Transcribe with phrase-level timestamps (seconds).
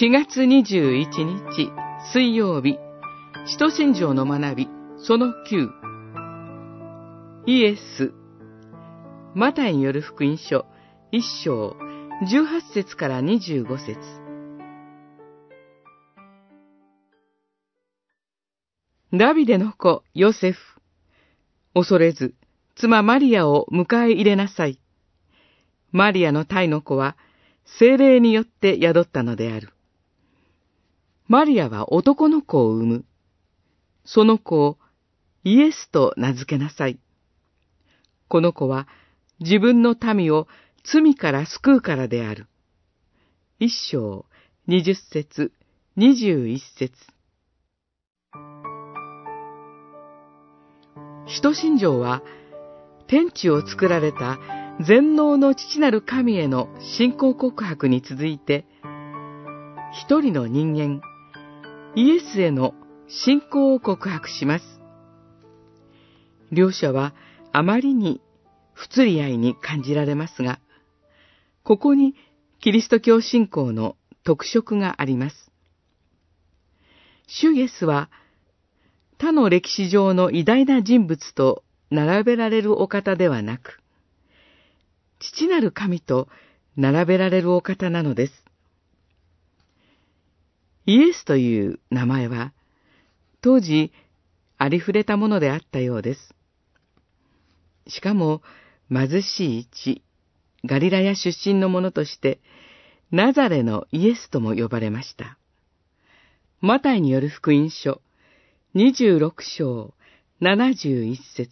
[0.00, 1.70] 4月21日
[2.12, 2.80] 水曜日、
[3.46, 5.70] 使徒信条の学び、その9。
[7.46, 8.12] イエス。
[9.36, 10.66] マタイによる福音書、
[11.12, 11.76] 1章、
[12.28, 14.00] 18節から25節
[19.16, 20.58] ダビデの子、ヨセフ。
[21.72, 22.34] 恐れず、
[22.74, 24.80] 妻マリアを迎え入れなさい。
[25.92, 27.16] マリアの体の子は、
[27.78, 29.73] 精霊によって宿ったのである。
[31.26, 33.04] マリアは男の子を産む。
[34.04, 34.78] その子を
[35.42, 36.98] イエスと名付けなさい。
[38.28, 38.86] この子は
[39.40, 40.46] 自分の民を
[40.84, 42.46] 罪から救うからである。
[43.58, 44.26] 一章、
[44.66, 45.52] 二十節、
[45.96, 46.92] 二十一節。
[51.26, 52.22] 使徒信条は、
[53.06, 54.38] 天地を作られた
[54.86, 58.66] 全能の父なる神への信仰告白に続いて、
[59.92, 61.00] 一人の人間、
[61.96, 62.74] イエスへの
[63.08, 64.64] 信仰を告白します。
[66.50, 67.14] 両者は
[67.52, 68.20] あまりに
[68.72, 70.58] 不釣り合いに感じられますが、
[71.62, 72.14] ここに
[72.60, 75.52] キリスト教信仰の特色があります。
[77.28, 78.10] 主イエスは
[79.18, 83.80] 他の歴史上の偉大な人物と並べられるお方ではなく、
[85.20, 86.28] 父なる神と
[86.76, 88.43] 並べられるお方なのです。
[90.86, 92.52] イエスという名前は、
[93.40, 93.92] 当時、
[94.58, 96.34] ありふれたものであったようです。
[97.86, 98.42] しかも、
[98.90, 100.02] 貧しい地、
[100.64, 102.40] ガリラヤ出身の者として、
[103.10, 105.38] ナザレのイエスとも呼ばれました。
[106.60, 108.00] マタイによる福音書、
[108.74, 109.94] 26章、
[110.40, 111.50] 71節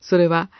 [0.00, 0.50] それは、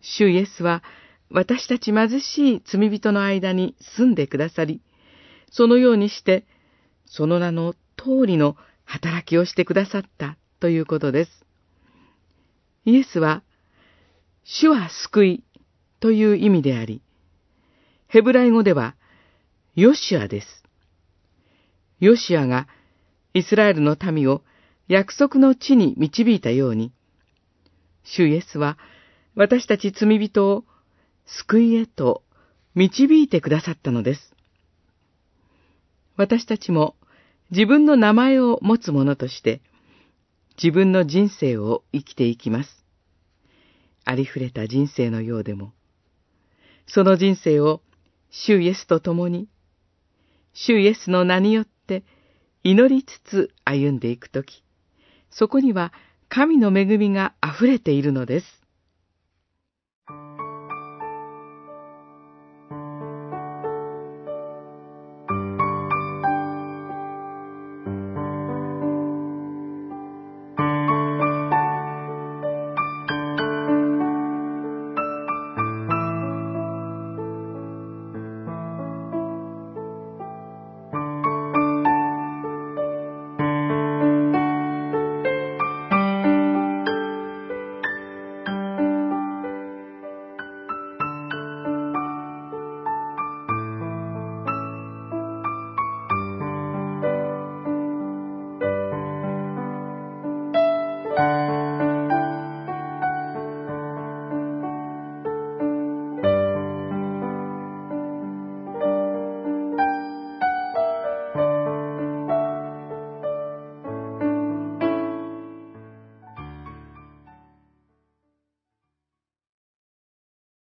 [0.00, 0.82] 主イエスは、
[1.30, 4.80] 私たち貧しい罪人の間に住んでくださり、
[5.56, 6.44] そのようにして、
[7.06, 11.30] その名の通りの働きをしてくださったということです。
[12.84, 13.44] イエスは、
[14.42, 15.44] 主は救い
[16.00, 17.02] という意味であり、
[18.08, 18.96] ヘブライ語では、
[19.76, 20.64] ヨシュアです。
[22.00, 22.66] ヨシュアが
[23.32, 24.42] イスラエルの民を
[24.88, 26.92] 約束の地に導いたように、
[28.02, 28.76] 主イエスは
[29.36, 30.64] 私たち罪人を
[31.26, 32.24] 救いへと
[32.74, 34.33] 導いてくださったのです。
[36.16, 36.96] 私たちも
[37.50, 39.60] 自分の名前を持つ者として、
[40.56, 42.84] 自分の人生を生きていきます。
[44.04, 45.72] ありふれた人生のようでも、
[46.86, 47.80] その人生を
[48.30, 49.48] 主イエスと共に、
[50.52, 52.04] 主イエスの名によって
[52.62, 54.62] 祈りつつ歩んでいくとき、
[55.30, 55.92] そこには
[56.28, 58.63] 神の恵みが溢れているのです。